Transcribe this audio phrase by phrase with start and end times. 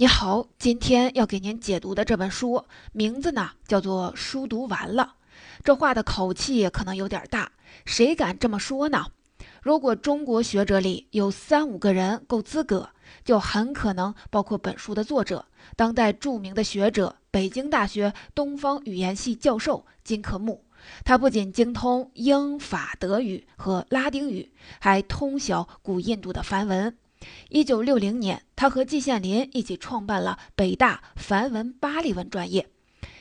[0.00, 5.14] 你好，今天要给您解读的这本书名字呢叫做《书读完了》。
[5.64, 7.50] 这话的口气可能有点大，
[7.84, 9.06] 谁敢这么说呢？
[9.60, 12.90] 如果中国学者里有三五个人够资格，
[13.24, 20.64] 就很可能包括本书的作者，当代著名的学者、北京大学东方语言系教授金克木。
[21.04, 26.96] 他不仅精通英法德语和拉丁语，还通晓古印度的梵文。
[27.48, 32.68] 一九六零年，他和季羡林一起创办了北大梵文巴利文专业。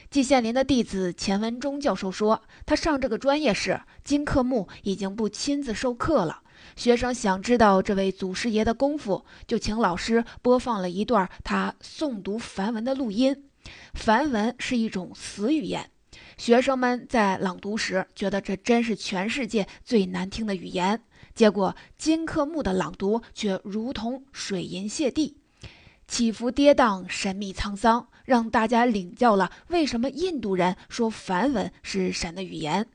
[0.10, 6.42] 季羡林的弟子钱文忠教授说，他上这个专业时，金克木已经不亲自授课了。
[6.76, 13.44] 学生想知道这位祖师爷的功夫，就请老师播放了一段他诵读梵文的录音。
[13.94, 15.92] 梵文是一种死语言，
[16.38, 21.04] 学生们在朗读时觉得这真是全世界最难听的语言。
[21.34, 25.38] 结果，金克木的朗读却如同水银泻地，
[26.08, 32.88] 起伏跌宕，神秘沧桑，让大家领教了为什么印度人说梵文是神的语言。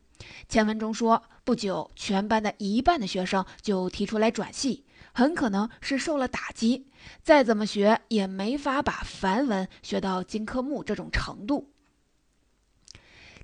[0.49, 6.87] 前文中说，不久，全班的一半的学生就提出来转系，很可能是受了打击，
[7.23, 11.72] 再怎么学也没法把梵文学到金克木这种程度。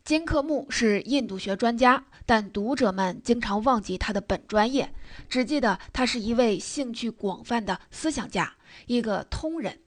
[0.09, 4.91] 金克木是印度学专家，但读者们经常忘记他的本专业，
[5.28, 8.55] 只记得他是一位兴趣广泛的思想家，
[8.86, 9.81] 一个通人。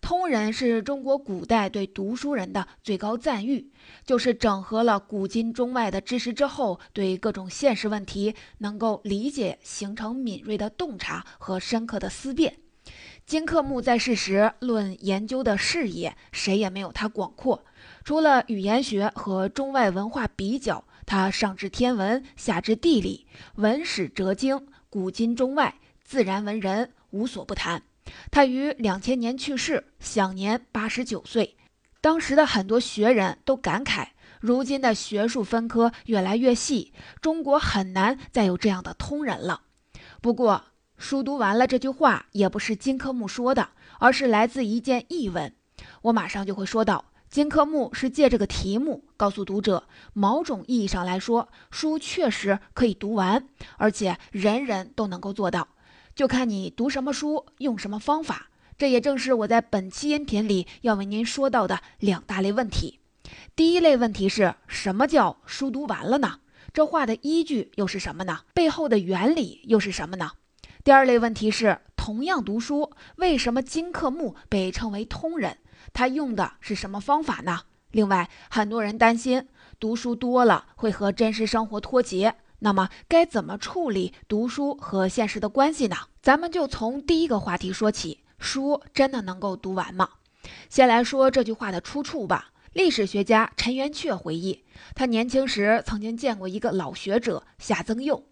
[0.00, 3.70] 通人是中国古代对读书人的最高赞誉，
[4.04, 12.56] 就是整合了古今中外的知识之后，对各种现实问题能够理解，形成敏锐的洞察和深刻的思辨。
[13.24, 17.64] 金克木在世时，论研究的视野，谁也没有他广阔。
[18.08, 27.82] 除了语言学和中外文化比较，他上知天文，下知地理，文史哲经，古今中外，自然文人无所不谈。
[28.30, 31.58] 他于两千年去世，享年八十九岁。
[32.00, 34.06] 当时的很多学人都感慨，
[34.40, 39.60] 如今的学术分科越来越细，中国很难再有这样的通人了。
[40.22, 40.64] 不过，
[40.96, 43.68] 书读完了这句话也不是金科木说的，
[43.98, 45.52] 而是来自一件译文。
[46.00, 47.04] 我马上就会说到。
[47.30, 49.84] 金克木是借这个题目告诉读者，
[50.14, 53.46] 某种意义上来说，书确实可以读完，
[53.76, 55.68] 而且人人都能够做到，
[56.14, 58.48] 就看你读什么书，用什么方法。
[58.78, 63.00] 这也正是我在本期音频里要为您说到的两大类问题。
[63.54, 66.40] 第一类问题是什么叫书读完了呢？
[66.72, 68.40] 这话的依据又是什么呢？
[68.54, 70.30] 背后的原理又是什么呢？
[70.82, 75.58] 第二类问题是，同样读书，为什么金克木被称为通人？
[75.92, 77.60] 他用的是什么方法呢？
[77.90, 79.48] 另外，很多人担心
[79.80, 85.96] 读书多了会和真实生活脱节，那么该怎么处理读书和现实的关系呢？
[86.20, 90.10] 咱们就从第一个话题说起：书真的能够读完吗？
[90.68, 92.50] 先来说这句话的出处吧。
[92.74, 98.22] 历史学家陈寅恪回忆，他年轻时曾经见过一个老学者夏曾佑，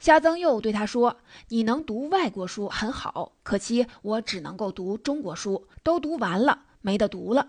[0.00, 7.48] 夏曾佑对他说：“你能读外国书很好，可惜我只能够读中国书，都读完了。”没得读了，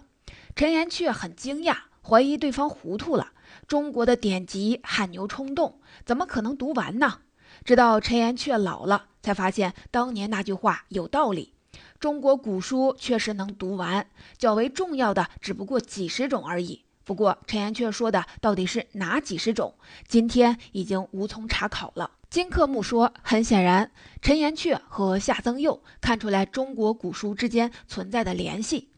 [0.55, 3.33] 陈寅恪很惊讶，怀疑对方糊涂了。
[3.67, 7.19] 中国的典籍汗牛充栋，怎么可能读完呢？
[7.65, 11.53] 直到陈寅恪老了，才发现当年那句话有道理。
[11.99, 14.07] 中国古书确实能读完，
[14.37, 16.85] 较为重要的只不过几十种而已。
[17.03, 19.75] 不过陈寅恪说的到底是哪几十种，
[20.07, 22.11] 今天已经无从查考了。
[22.29, 23.91] 金克木说，很显然，
[24.21, 28.89] 陈寅恪和夏曾佑看出来中国古书之间存在的联系。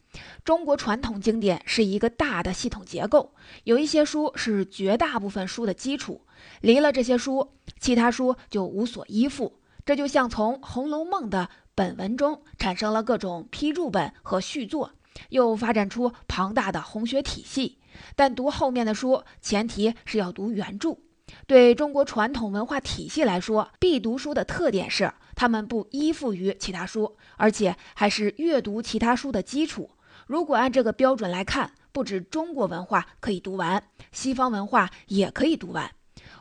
[0.44, 3.34] 中国传统经典是一个大的系统结构，
[3.64, 6.22] 有一些书是绝大部分书的基础，
[6.62, 9.60] 离了这些书，其他书就无所依附。
[9.86, 14.92] 这就像从《红楼梦》的本文中产生了各种批注本和续作，
[15.30, 17.78] 又发展出庞大的红学体系。
[18.16, 20.98] 但读后面的书，前提是要读原著。
[21.46, 29.90] 对中国传统文化体系来说，必读书的特点是，他们不依附于其他书，而且还是阅读其他书的基础。
[30.28, 33.82] 如果按这个标准来看，不止中国文化可以读完，
[34.12, 35.90] 西方文化也可以读完。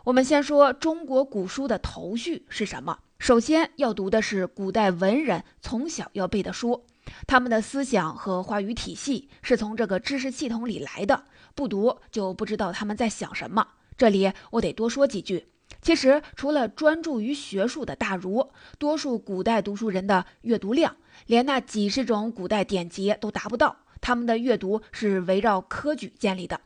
[0.05, 2.99] 我们先说中国古书的头绪是什么？
[3.21, 6.85] 首先要读的是古代文人从小要背的书，
[7.29, 11.23] 他们的思想和话语体系是从这个知识系统里来的，
[11.55, 13.69] 不读就不知道他们在想什么。
[13.97, 15.47] 这里我得多说几句。
[15.81, 23.77] 其实，除了专注于学术的大儒，多数古代读书人的阅读量，连那几十种古代典籍都达不到。
[24.01, 26.61] 他们的阅读是围绕科举建立的，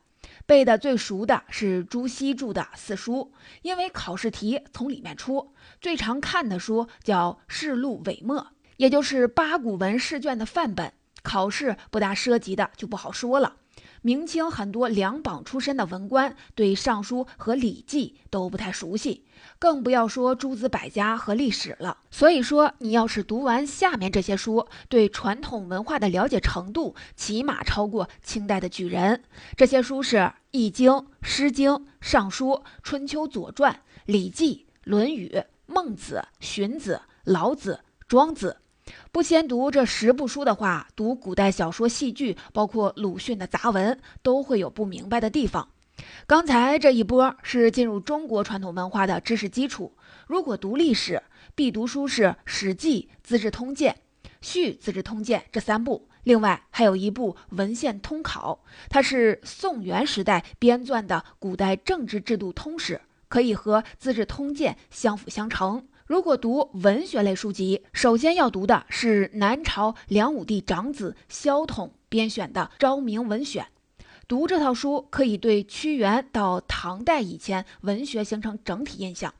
[0.45, 3.31] 背的最熟的是朱熹著的四书，
[3.61, 5.53] 因为考试题从里面出。
[5.79, 8.41] 最常看的书叫《世录伪末》，
[8.77, 10.93] 也就是八股文试卷的范本。
[11.23, 13.57] 考试不大涉及的就不好说了。
[14.03, 19.25] 明清很多两榜出身的文官对《尚书》和《礼记》都不太熟悉，
[19.59, 21.99] 更不要说诸子百家和历史了。
[22.09, 29.23] 所以说，你要是读完下面这些书，对传统文化的了解程度起码超过清代的举人。
[29.55, 30.17] 这些书是
[30.49, 31.71] 《易经》《诗经》
[32.01, 32.47] 《尚书》
[32.81, 33.71] 《春秋》《左传》
[34.05, 35.29] 《礼记》《论语》
[35.67, 36.95] 《孟子》《荀子》
[37.31, 37.73] 《老子》
[38.07, 38.57] 《庄子》。
[39.13, 45.67] 不先读这十部书的话，读古代小说、戏剧，包括鲁迅的杂文，都会有不明白的地方。
[46.25, 49.91] 刚才这一波是进入中国传统文化的知识基础。
[50.27, 51.21] 如果读历史，
[51.55, 53.97] 必读书是《史记》《资治通鉴》
[54.39, 65.85] 《续资治通鉴》这三部，另外还有一部《文献通考》，它是宋元时代编撰的古代政治制度通史，可以和《资治通鉴》相辅相成。
[66.11, 73.67] 如果读文学类书籍，首先要读的是南朝梁武帝长子萧统编选的《昭明文选》。
[74.27, 79.33] 读这套书，可以对屈原到唐代以前文学形成整体印象。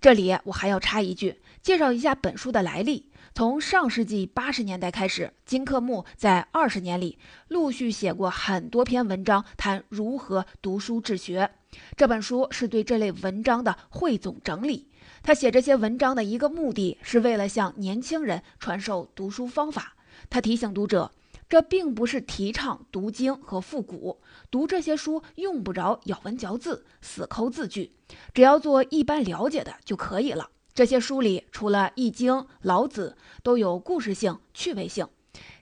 [0.00, 3.10] 这里我还要插一句，介绍一下本书的来历。
[3.34, 11.50] 从上世纪八十年代开始，金克木在二十年里陆续写过很多篇文章，谈如何读书治学。
[11.96, 14.86] 这本书是对这类文章的汇总整理。
[15.22, 19.94] 他写这些文章的一个目的是为了向年轻人传授读书方法。
[20.28, 21.12] 他提醒读者，
[21.48, 24.20] 这并不是提倡读经和复古，
[24.50, 27.92] 读这些书用不着咬文嚼字、死抠字句，
[28.34, 30.50] 只要做一般了解的就可以了。
[30.74, 32.32] 这些书里除了《易经》
[32.62, 35.06] 《老子》，都有故事性、趣味性。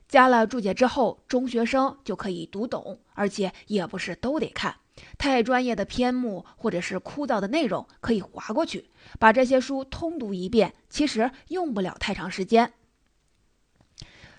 [0.08, 4.76] 加了注解之后，中学生就可以读懂，而且也不是都得看。
[5.18, 12.72] 太专业的篇目或者是枯燥的内容可以划过去，把这些书通读一遍，其实用不了太长时间。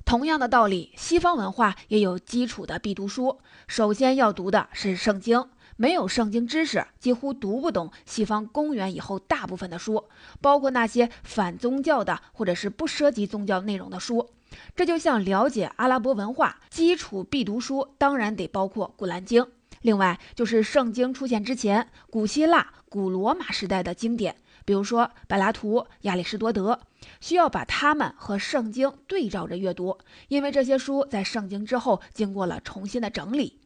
[0.03, 5.49] 同样的道理，西方文化也有基础的必读书，首先要读的是圣经。
[5.77, 10.03] 没有圣经知识，几乎读不懂西方公元以后大部分的书，
[10.39, 14.29] 包括那些反宗教的或者是不涉及宗教内容的书。
[14.75, 19.43] 这就像了解阿拉伯文化，基础必读书当然得包括《古兰经》。
[19.81, 26.79] 另外就是圣经出现之前，古希腊、古罗马时代的经典，比如说柏拉图、亚里士多德，
[27.19, 29.97] 需要把它们和圣经对照着阅读，
[30.27, 33.59] 因为这些书在圣经之后经过了重新的整理。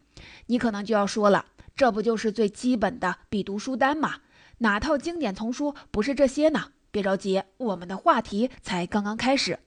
[0.47, 1.45] 你可能就要说了，
[1.75, 4.15] 这不就是最基本的必读书单吗？
[4.59, 6.69] 哪套经典丛书不是这些呢？
[6.91, 9.59] 别着急，我们的话题才刚刚开始。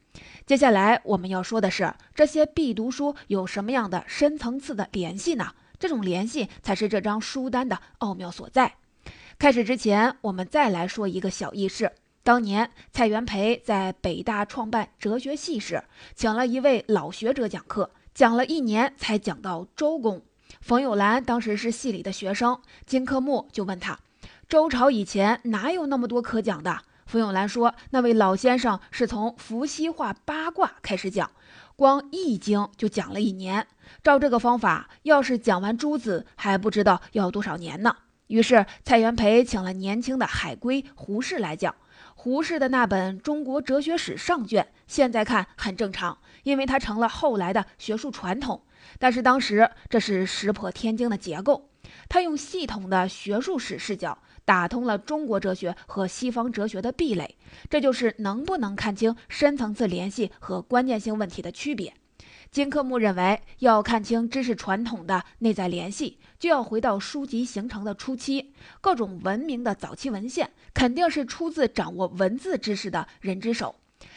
[0.47, 5.53] 接下来我们要说的是，这些必读书有什么样的深层次的联系呢？
[5.78, 8.75] 这种联系才是这张书单的奥妙所在。
[9.38, 11.92] 开始之前，我们再来说一个小轶事。
[12.25, 15.84] 当年蔡元培在北大创办哲学系时，
[16.14, 20.22] 请了一位老学者讲课，讲了一年才讲到周公。
[20.60, 23.98] 冯友兰当时是系里的学生，金克木就问他
[24.48, 31.30] ：“周朝以前哪有那么多可讲的？”冯友兰说：“那位老先生是从伏羲画八卦开始讲。”
[31.76, 33.66] 光《易经》就讲了一年，
[34.03, 37.97] 照这个方法，要是讲完诸子，还不知道要多少年呢。
[38.29, 41.75] 于是蔡元培请了年轻的海归胡适来讲。
[42.15, 48.62] 胡适的那本《中国哲学史》上卷，现在看很正常，因为它成了后来的学术传统。
[48.99, 51.69] 但是当时这是石破天惊的结构，
[52.09, 54.19] 他用系统的学术史视角。
[54.45, 57.37] 打通了中国哲学和西方哲学的壁垒，
[57.69, 61.93] 这就是能不能看清深层次联系和关键性问题的区别。
[62.50, 68.55] 金克木认为，要看清知识传统的内在联系，就要回到书籍形成的初期。
[68.81, 73.76] 各种文明的早期文献，肯定是出自掌握文字知识的人之手。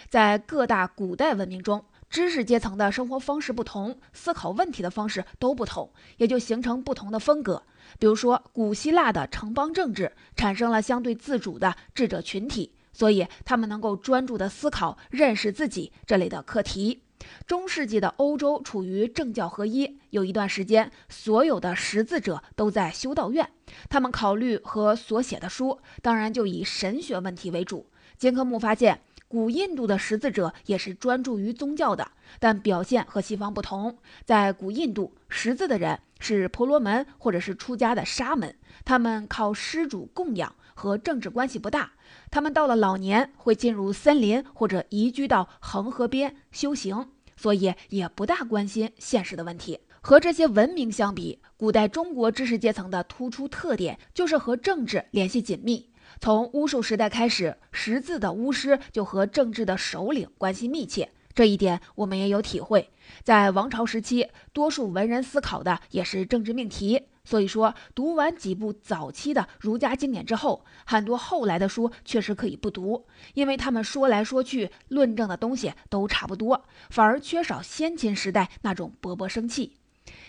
[0.09, 7.61] 在各大古代文明中，知识阶层的生活方式不同，思考问题的方式都不同，也就形成不同的风格。
[7.99, 17.03] 比如说，古希腊的城邦政治产生了相对自主的智者群体，所以他们能够专注地思考、认识自己这类的课题。
[17.45, 23.49] 中世纪的欧洲处于政教合一，有一段时间，所有的识字者都在修道院，
[23.89, 27.87] 他们考虑和所写的书，当然就以神学问题为主。
[28.17, 29.01] 金克木发现。
[29.27, 33.97] 古印度的识字者也是专注于宗教的，但表现和西方不同。
[34.25, 41.93] 在古印度，识字的人是婆罗门或者是出家的沙门，他们靠施主供养，和政治关系不大。
[42.31, 49.81] 他们到了老年会进入森林或者移居到恒河边修行，所以也不大关心现实的问题。
[49.99, 55.91] 和这些文明相比，古代中国知识阶层的突出特点就是和政治联系紧密。
[56.21, 61.11] 从巫术时代开始，识字的巫师就和政治的首领关系密切。
[61.33, 62.89] 这一点我们也有体会。
[63.23, 67.03] 在王朝时期，多数文人思考的也是政治命题。
[67.31, 79.77] 所以说，读完几部早期的儒家经典之后，很多后来的书确实可以不读，因为他们说来说去论证的东西都差不多，反而缺少先秦时代那种勃勃生气。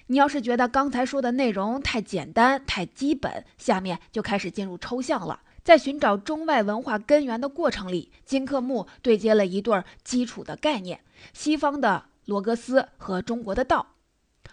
[0.06, 5.40] 你要是觉得刚才说的内容太简单、太基本，下面就开始进入抽象了。
[5.64, 11.00] 在寻找中外文化根源的过程里，金克木对接了一对基础的概念：
[11.32, 13.88] 西方的罗格斯和中国的道。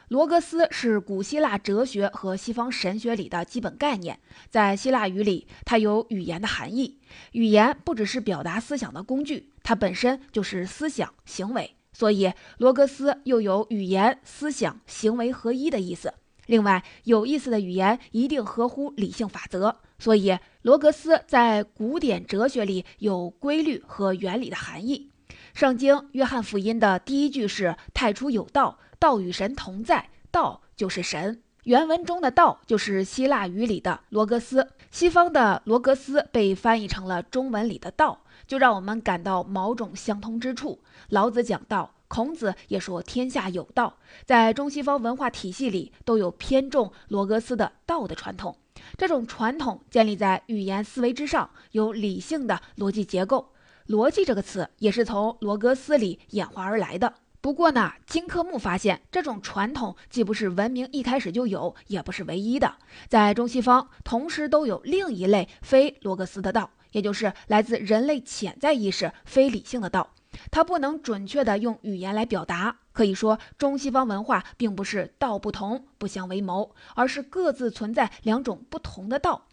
[0.10, 6.98] 罗格斯是古希腊哲学和西方神学里的基本概念，在希腊语里，它有语言的含义。
[7.34, 16.12] 语言不只是表达思想的工具，它本身就是思想行为，所以罗格斯又有语言、思想、行为合一的意思。
[16.48, 25.12] 另外，有意思的语言一定合乎理性法则，所以罗格斯在古典哲学里有规律和原理的含义。
[25.54, 28.80] 圣经约翰福音的第一句是“太初有道”。
[29.00, 31.42] 道与神同在，道就是神。
[31.64, 40.80] 原文中的道就是希腊语里的罗格斯，西方的罗格斯被翻译成了中文里的道，就让我们感到某种相通之处。
[41.10, 48.58] 老子讲道，孔子也说天下有道，在中西方文化体系里都有偏重罗格斯的道的传统。
[48.98, 53.54] 这种传统建立在语言思维之上，有理性的逻辑结构。
[53.88, 57.14] 逻辑这个词也是从罗格斯里演化而来的。
[57.42, 62.76] 不过呢，金克木发现这种传统既不是文明一开始就有，也不是唯一的，
[63.08, 70.10] 在中西方同时都有另一类非罗格斯的道，也就是来自人类潜在意识、非理性的道。
[70.52, 72.76] 它不能准确的用语言来表达。
[72.92, 79.46] 可以说，中西方文化并不是道不同不相为谋，而是各自存在两种不同的道。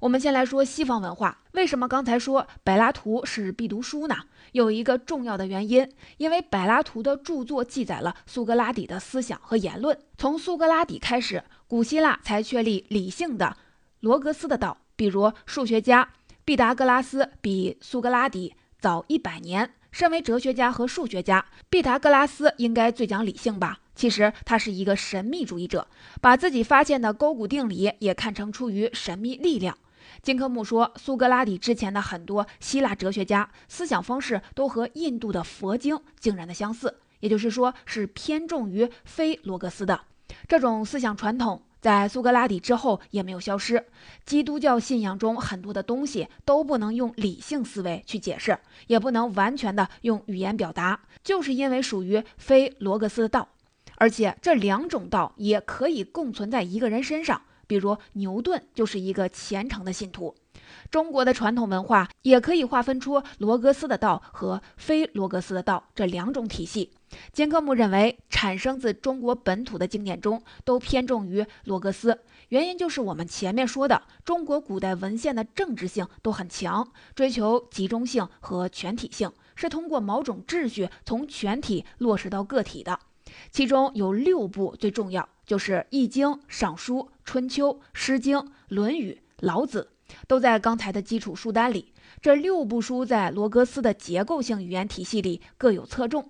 [0.00, 4.16] 我们先来说西方文化，为什么刚才说柏拉图是必读书呢？
[4.54, 9.98] 有一个重要的原因，因为柏拉图的著作记载了苏格拉底的思想和言论。
[10.16, 13.56] 从苏格拉底开始，古希腊才确立理性的
[13.98, 14.78] 罗格斯的道。
[14.94, 16.08] 比如数学家
[16.44, 19.74] 毕达哥拉斯比苏格拉底早一百年。
[19.90, 23.78] 身为哲学家和数学家，毕达哥拉斯应该最讲理性吧？
[23.96, 25.86] 其实他是一个神秘主义者，
[26.20, 29.76] 把自己发现的勾股定理也看成出于神秘力量。
[30.24, 40.00] 金科木说，苏格拉底之前的很多希腊哲学家思想方式都和印度的佛经惊人的相似，也就是说是偏重于非罗格斯的
[40.48, 43.84] 这种思想传统，在苏格拉底之后也没有消失。
[44.24, 53.46] 基督教信仰中很多的东西都不能用理性思维去解释，也不能完全的用语言表达，就是因为属于非罗格斯的道，
[53.96, 57.42] 而且这两种道也可以共存在一个人身上。
[57.66, 60.34] 比如牛顿就是一个虔诚的信徒。
[60.90, 66.92] 中国的传统文化也可以划分出罗格斯的道和非罗格斯的道这两种体系。
[67.32, 72.18] 金克木认为，产生自中国本土的经典中都偏重于罗格斯，
[72.48, 82.98] 原因就是我们前面说的，中国古代文献的政治性都很强，追求集中性和全体性，是通过某种秩序从全体落实到个体的。
[83.50, 88.38] 其中有六部最重要，就是《易经》《尚书》《春秋》《诗经》
[88.68, 89.90] 《论语》《老子》，
[90.26, 91.92] 都在刚才的基础书单里。
[92.20, 96.22] 这六部书在罗格斯的结构性语言体系里各有侧重，《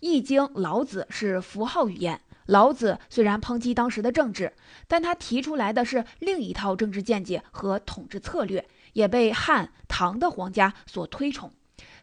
[0.00, 2.20] 易经》《老子》是符号语言。
[2.46, 4.52] 老子虽然抨击当时的政治，
[4.86, 11.48] 但他提出来的是另一套政治见解和统治策略，也被汉、唐的皇家所推崇。《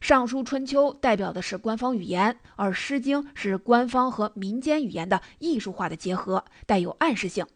[0.04, 7.48] 尚书》《春秋》代表的是官方语言，而《诗经》是官方和民间语言的艺术化的结合，带有暗示性。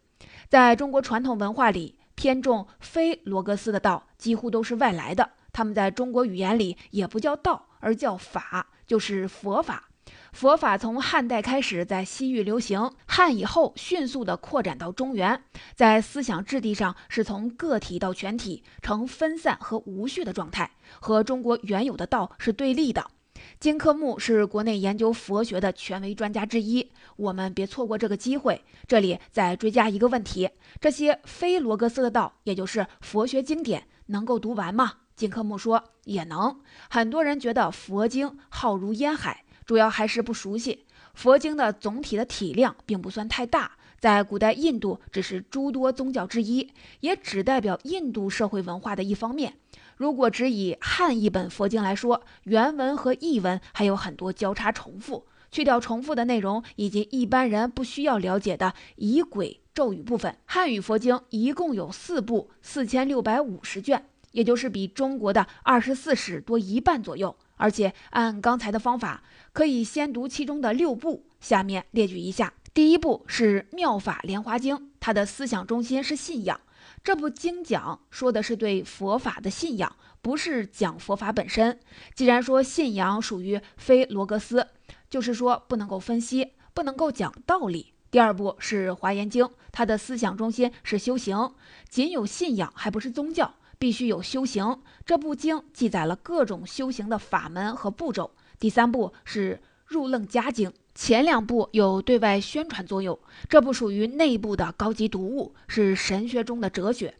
[0.48, 9.87] 在中国传统文化里，偏重非罗格斯的道几乎都是外来的，他们在中国语言里也不叫道，而叫法，就是佛法。
[10.38, 15.42] 佛法从汉代开始在西域流行，汉以后迅速地扩展到中原，
[15.74, 23.04] 在思想质地上是从个体到全体，呈分散和无序的状态，和中国原有的道是对立的。
[23.58, 28.64] 金克木是国内研究佛学的权威专家之一，我们别错过这个机会。
[28.86, 30.48] 这里再追加一个问题：
[30.80, 34.98] 这些非罗格斯的道，也就是佛学经典，能够读完吗？
[35.16, 36.60] 金克木说也能。
[36.88, 39.42] 很多人觉得佛经浩如烟海。
[39.68, 46.70] 主要还是不熟悉佛经的总体的体量并不算太大，在古代印度只是诸多宗教之一，
[47.00, 49.58] 也只代表印度社会文化的一方面。
[49.98, 67.36] 如果只以汉译本佛经来说，原文和译文还有很多交叉重复，去掉重复的内容以及一般人不需要了解的仪轨咒语部分，汉语佛经一共有四部，四千六百五十卷，也就是比中国的二十四史多一半左右。
[67.58, 69.22] 而且按刚才的方法，
[69.52, 72.54] 可以先读其中的六部，下面列举一下。
[72.72, 76.60] 第一部是《妙法莲华经》，它的思想中心是信仰。
[77.04, 81.78] 这部经讲说的是对佛法的信仰，不是讲佛法本身。
[82.14, 84.66] 既然说信仰属于非罗格斯，
[85.10, 87.92] 就是说不能够分析，不能够讲道理。
[88.10, 91.54] 第二部是《华严经》，它的思想中心是修行，
[91.88, 94.80] 仅有信仰还不是宗教，必须有修行。
[95.06, 98.30] 这部经记载了各种修行的法门和步骤。
[98.58, 100.70] 第三部是《入楞伽经》。
[100.94, 103.16] 前两部有对外宣传作用，
[103.48, 107.14] 这部属于内部的高级读物，是神学中的哲学。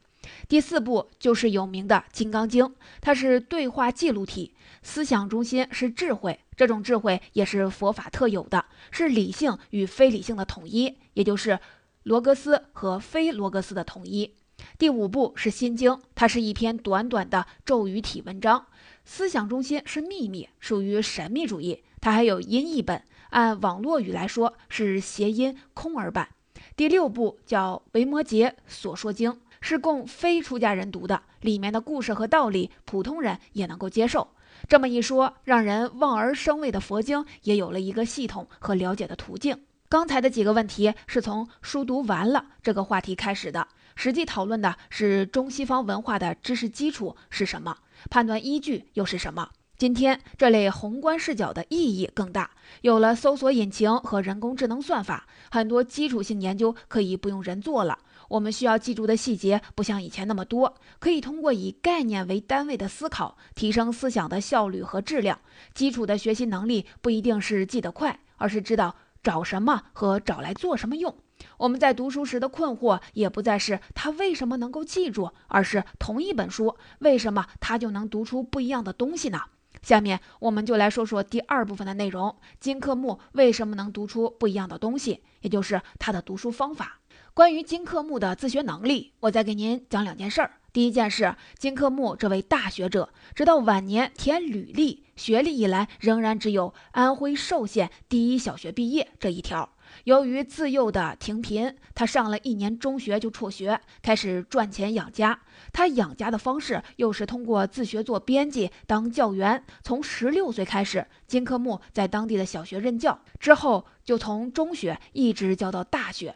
[0.49, 2.65] 第四部就是有名的《金刚经》，
[3.01, 11.61] 它是对话记录体，思想中心是智慧，这种智慧也是佛法特有的，是理性与非理性的统一，也就是
[12.03, 14.35] 罗格斯和非罗格斯的统一。
[14.79, 18.67] 第五部是《心经》，它是一篇短短的咒语体文章，
[19.05, 21.83] 思想中心是秘密，属于神秘主义。
[22.01, 23.03] 它还有音译本。
[23.31, 26.29] 按网络语来说是谐音空耳版。
[26.77, 34.29] 第六部叫《维摩诘所说经》，是供非出家人读的，里面的故事和道理普通人也能够接受。
[34.67, 39.61] 这么一说，让人望而生畏的佛经也有了一个系统和了解的途径。
[39.91, 47.77] 刚才的几个问题是从书读完了这个话题开始的，实际讨论的是中西方文化的知识基础是什么，
[48.09, 49.51] 判断依据又是什么。
[49.77, 52.49] 今天这类宏观视角的意义更大。
[52.83, 57.99] 有了搜索引擎和人工智能算法，很多基础性研究可以不用人做了。
[58.29, 65.41] 我们需要记住的细节不像以前那么多，可以通过以概念为单位的思考，提升思想的效率和质量。
[65.75, 71.13] 基础的学习能力不一定是记得快，而是知道找什么和找来做什么用。
[71.59, 79.41] 我们在读书时的困惑，也不再是他为什么能够记住，而是同一本书为什么他就能读出不一样的东西呢？
[79.83, 87.01] 下面我们就来说说第二部分的内容：金克木为什么能读出不一样的东西，也就是他的读书方法。
[87.35, 90.53] 关于金克木的自学能力，我再给您讲两件事儿。
[90.73, 99.71] 第一件事，金克木这位大学者，直到晚年填履历，学历以来仍然只有安徽寿县第一小学毕业这一条。
[100.05, 105.41] 由于自幼的停贫，他上了一年中学就辍学，开始赚钱养家。
[105.73, 109.65] 他养家的方式又是通过自学做编辑、当教员。
[109.83, 116.35] 从十六岁开始，金克木在当地的小学任教，之后就从中学一直教到大学。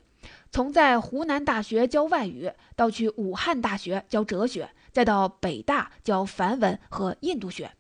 [0.50, 7.72] 从在湖南大学教外语，到去武汉大学教哲学，再到北大教梵文和印度学。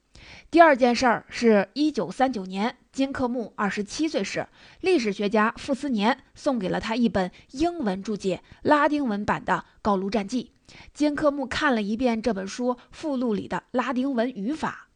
[0.50, 4.46] 第二件事儿是一九三九年，金克木二十七岁时，
[4.80, 10.52] 历史学家傅斯年送给了他一本英文注解拉丁文版的《高卢战记》。
[10.94, 14.88] 金克木看了一遍这本书附录里的拉丁文语法，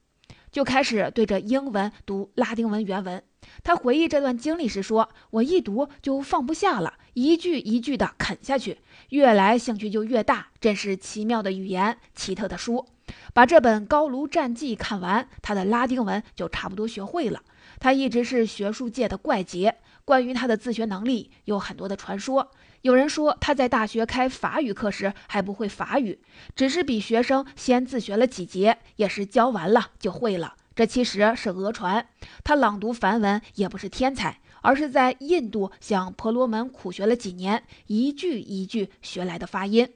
[0.50, 3.22] 就开始对着英文读拉丁文原文。
[3.62, 8.78] 他回忆这段经历时说：“我一读就放不下了，一句一句地啃下去，
[9.10, 10.48] 越来兴趣就越大。
[10.60, 12.86] 真是奇妙的语言，奇特的书。”
[13.32, 17.42] 把这本《高卢战记》看完，他的拉丁文就差不多学会了。
[17.78, 19.76] 他一直是学术界的怪杰。
[20.04, 22.52] 关于他的自学能力，有很多的传说。
[22.82, 26.20] 有人说他在大学开法语课时还不会法语，
[26.54, 30.54] 只是比学生先自学了几节，也是教完了就会了。
[30.76, 32.06] 这其实是讹传。
[32.44, 39.88] 他朗读梵文也不是天才，而是在印度向婆罗门苦学了几年，一句一句学来的发音。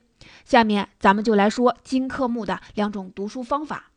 [0.44, 3.90] 下面咱们就来说金克木的两种读书方法。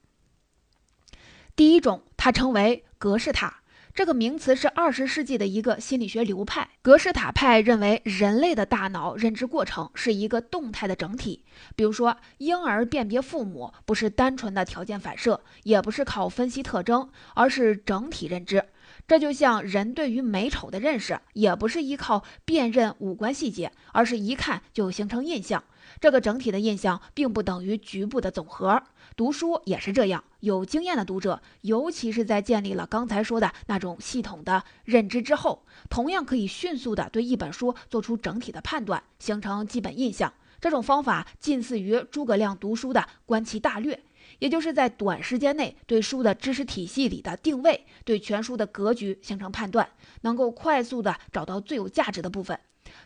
[1.56, 3.62] 第一种，它称为格式塔，
[3.94, 6.70] 这个名词是二十世纪的一个心理学流派。
[6.82, 11.46] 格式塔派认为，人类的大脑认知过程是一个动态的整体。
[11.76, 18.66] 比如说，婴儿辨别父母不是单纯的条件反射，也不是靠分析特征，而是整体认知。
[19.08, 25.64] 这就像人对于美丑的认识，也不是依靠辨认五官细节，而是一看就形成印象。
[26.00, 28.82] 这个整体的印象并不等于局部的总和。
[29.16, 40.34] 读书也是这样，有经验的读者，尤其是在建立了刚才说的那种系统的认知之后，同样可以迅速的对一本书做出整体的判断，形成基本印象。
[40.60, 44.02] 这种方法近似于诸葛亮读书的观其大略，
[44.40, 49.90] 也就是在短时间内对书的知识体系里的定位，对全书的格局形成判断，
[50.22, 52.60] 能够快速的找到最有价值的部分。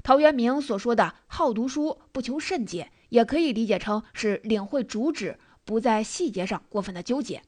[0.03, 7.41] 陶渊明所说的“好读书，不求甚解”，也可以理解成是领会主旨，不在细节上过分的纠结。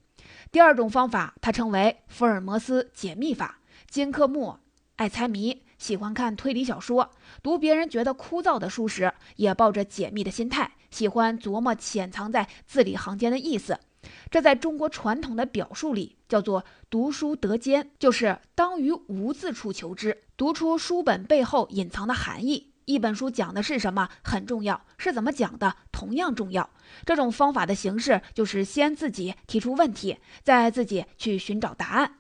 [0.52, 3.60] 第二种方法，他称为福尔摩斯解密法。
[3.89, 4.58] 金克木
[4.96, 7.12] 爱猜谜，喜欢看推理小说，
[7.42, 13.80] 读别人觉得枯燥的书时，也抱着解密的心态，喜欢琢磨潜藏在字里行间的意思。
[14.32, 22.71] 这在中国传统的表述里叫做“读书得兼”，就是当于无字处求知，读出书本背后隐藏的含义。
[22.86, 26.69] 一本书讲的是什么很重要，是怎么讲的同样重要。
[27.06, 32.15] 这种方法的形式就是先自己提出问题，再自己去寻找答案。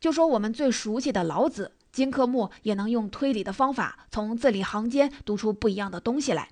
[0.00, 6.48] 就说我们最熟悉的老子，金克木也能用推理的方法从字里行间读出不一样的东西来。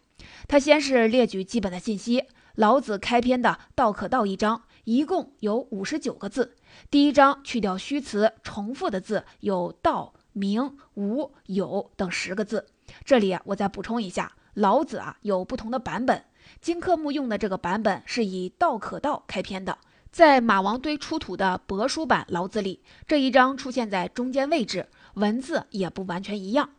[0.48, 2.24] 他先是列举基本的信息，
[2.54, 6.56] 老子开篇的“道可道”一章一共有五十九个字，
[6.90, 12.66] 第一章去掉虚词重复的字有“道”“名”“无”“有”等十个字。
[13.04, 16.24] 这里，我再补充一下，老子啊有不同的版本。
[16.60, 19.78] 金克木用的这个版本是以“道可道”开篇的，
[20.10, 26.70] 在马王堆出土的帛书版老子里，这一章出现在中间位置，文字也不完全一样。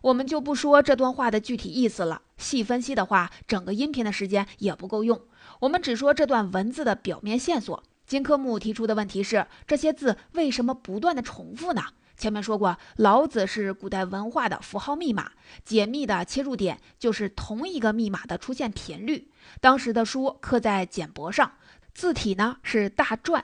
[0.00, 5.20] 我们就不说这段话的具体意思了，细分析的话，整个音频的时间也不够用。
[5.60, 7.82] 我们只说这段文字的表面线索。
[8.06, 11.82] 金克木提出的问题是：这些字为什么不断的重复呢？
[12.16, 15.32] 前面说过，老子是古代文化的符号密码，
[15.64, 19.30] 解密的切入点就是同一个密码的出现频率。
[19.60, 21.52] 当时的书刻在简帛上，
[21.94, 23.42] 字体呢是大篆，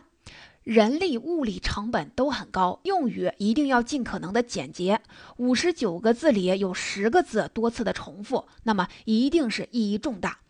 [0.68, 5.00] 人力物力成本都很高，用语一定要尽可能的简洁。
[5.38, 10.40] 五十九个字里有十个字多次的重复，那么一定是意义重大。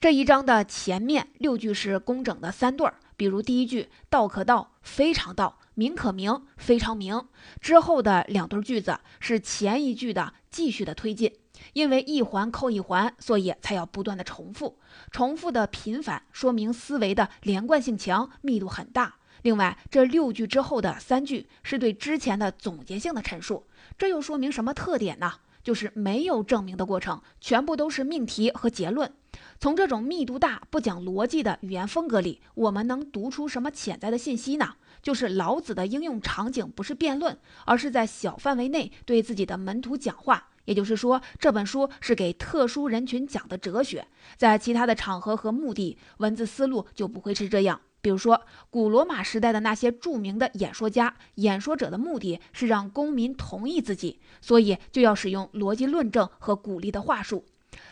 [0.00, 5.60] 这一章的前面六句是工整的三对儿，比如第一句“道可道，非常道”。
[5.78, 7.28] 名可名，非常名。
[7.60, 11.32] 之后的两对句子是前一句的继续的推进，
[11.72, 14.80] 因为一环扣一环，所以才要不断的重复。
[15.12, 19.17] 重复的频繁，说明思维的连贯性强，密度很大。
[19.42, 25.32] 另外，这六句之后的三句是对之前的总结性的陈述，这又说明什么特点呢？
[25.62, 29.12] 就是没有证明的过程，全部都是命题和结论。
[29.60, 34.76] 从这种密度大、不讲逻辑的语言风格里，我们能读出什么潜在的信息呢？
[35.02, 40.48] 就是老子的应用场景不是辩论，而是在小范围内对自己的门徒讲话。
[40.64, 47.80] 也就是说，这本书是给特殊人群讲的哲学，在其他的场合和目的，文字思路就不会是这样。
[48.00, 57.44] 比如说，古罗马时代的那些著名的演说家，演说者的目的是让公民同意自己，所以就要使用逻辑论证和鼓励的话术。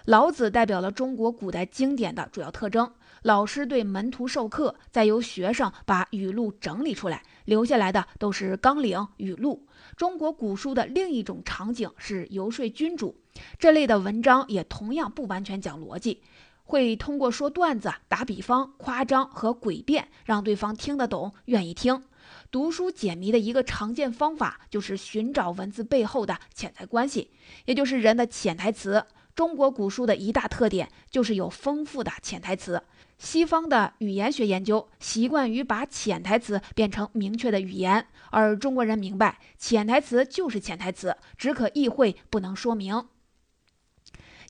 [0.06, 2.92] 老子代表了中国古代经典的主要特征。
[3.22, 9.66] 老师对门徒授课，再由学生把语录整理出来，留下来的都是纲领语录。
[9.96, 13.16] 中国古书的另一种场景是游说君主，
[13.58, 16.22] 这类的文章也同样不完全讲逻辑，
[16.66, 22.02] 会通过说段子、打比方、夸张和诡辩，让对方听得懂、愿意听。
[22.50, 27.30] 读书解谜的一个常见方法就是寻找文字背后的潜在关系，
[27.66, 29.04] 也就是人的潜台词。
[29.34, 32.82] 中国古书的一大特点就是有丰富的潜台词。
[33.18, 43.06] 西方的语言学研究习惯于把潜台词变成明确的语言，而中国人明白潜台词就是潜台词，只可意会不能说明。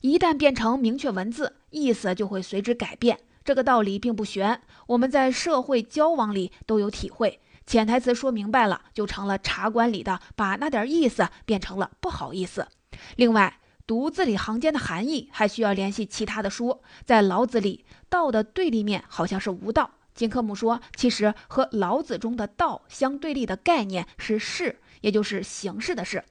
[0.01, 3.19] 一旦变成明确文字，意思就会随之改变。
[3.43, 7.39] 这个道理并不玄，我们在社会交往里都有体会。
[7.65, 12.67] 潜台词说明白了，就成了茶馆里的把那点意思变成了不好意思。
[13.15, 13.59] 另外。
[13.87, 16.81] 读字里行间的含义，还需要联系其他的书。
[17.05, 19.91] 在老子里，道的对立面好像是无道。
[20.13, 26.25] 金克木说，其实和老子中的道相对立的概念是事，也就是形式的事。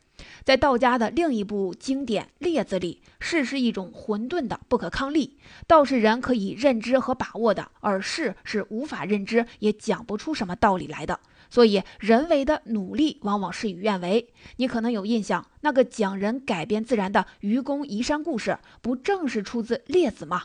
[0.45, 11.21] 在道家的另一部经典《列子》里，事是一种混沌的不可抗力，道是人可以认知和把握的，而事是无法认知，也讲不出什么道理来的。
[11.49, 14.29] 所以，人为的努力往往事与愿违。
[14.57, 20.43] 你可能有印象，那个讲人改变自然的愚公移山故事，不正是出自《列子》吗？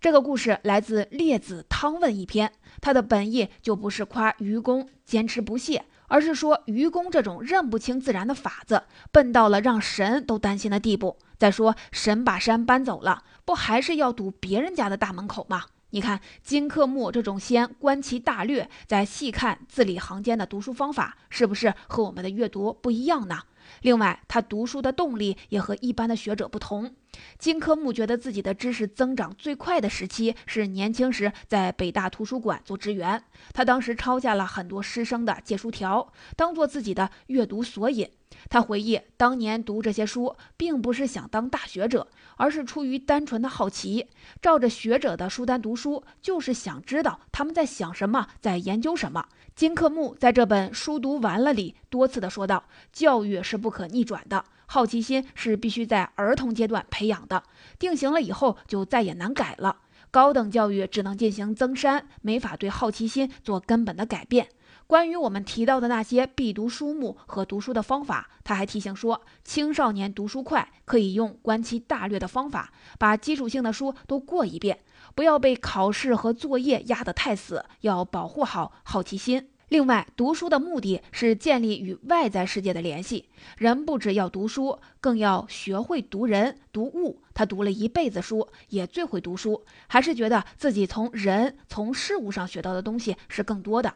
[0.00, 11.18] 这个故事来自《列子汤问》一篇，它的本意就不是夸愚公坚持不懈，而是说愚公这种认不清自然的法子，笨到了让神都担心的地步。
[11.38, 15.64] 再说，神把山搬走了，不还是要堵别人家的大门口吗？
[15.90, 23.40] 你看金克木这种先观其大略，再细看字里行间的读书方法，是不是和我们的阅读不一样呢？
[23.82, 26.94] 另外，他读书的动力也和一般的学者不同。
[27.38, 33.22] 金克木觉得自己的知识增长最快的时期是年轻时在北大图书馆做职员，
[33.52, 38.08] 他当时抄下了很多师生的借书条，当做自己的阅读索引。
[38.48, 44.06] 他回忆，当年读这些书，并不是想当大学者，而是出于单纯的好奇，
[44.40, 49.26] 照着学者的书单读书，就是想知道他们在想什么，在研究什么。
[49.54, 57.42] 金克木在这本书读完了里多次的说道：“教育是不可逆转的，好奇心是必须在儿童阶段培养的，
[57.78, 59.76] 定型了以后就再也难改了。
[60.10, 64.48] 高等教育只能进行增删，没法对好奇心做根本的改变。
[64.86, 74.78] 关于我们提到的那些必读书目和读书的方法，他还提醒说，青少年读书快，可以用观其大略的方法，把基础性的书都过一遍，
[75.14, 79.50] 不要被考试和作业压得太死，要保护好好奇心。
[79.72, 83.30] 另外，读书的目的是建立与外在世界的联系。
[83.56, 87.22] 人不只要读书，更要学会读人、读物。
[87.32, 93.94] 他读了一辈子书，也最会读书，还是觉得自己从人、从事物上学到的东西是更多的。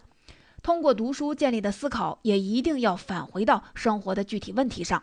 [0.63, 5.03] 通过读书建立的思考，也一定要返回到生活的具体问题上。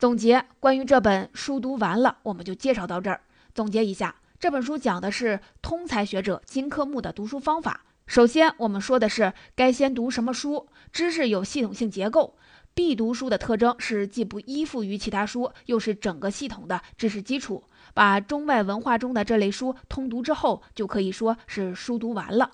[0.00, 3.20] 总结关于这本书读完了，我们就介绍到这儿。
[3.54, 7.84] 总结一下，这本书讲的是通才学者金克木的读书方法。
[8.06, 12.36] 首先，我们说的是该先读什么书，知识有系统性结构。
[12.74, 17.64] 必读书的特征是既不依附于其他书，又是整个系统的知识基础。
[17.94, 22.52] 把中外文化中的这类书通读之后，就可以说是书读完了。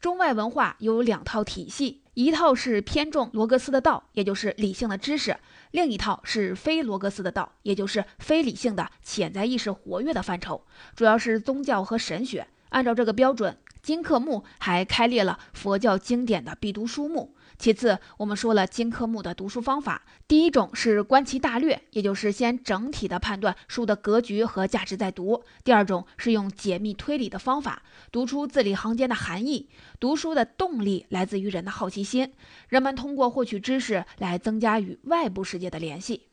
[0.00, 5.34] 中外文化有两套体系，一套是偏重罗格斯的道，也就是理性的知识；
[5.72, 10.64] 另一套是非罗格斯的道，也就是非理性的潜在意识活跃的范畴，
[10.94, 12.46] 主要是宗教和神学。
[12.70, 17.34] 按照这个标准，金克木还开列了佛教经典的必读书目。
[17.58, 20.02] 其次，我们说了金科目的读书方法。
[20.26, 29.68] 第一种是观其大略，也就是先整体的判断书的格局和价值再读；第二种是用解密推理的方法，读出字里行间的含义。
[29.98, 32.32] 读书的动力来自于人的好奇心，
[32.68, 36.29] 人们通过获取知识来增加与外部世界的联系。